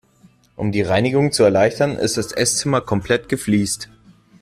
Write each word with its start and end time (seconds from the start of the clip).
Um 0.55 0.71
die 0.71 0.81
Reinigung 0.81 1.31
zu 1.31 1.43
erleichtern, 1.43 1.95
ist 1.95 2.17
das 2.17 2.31
Esszimmer 2.31 2.81
komplett 2.81 3.29
gefliest. 3.29 3.87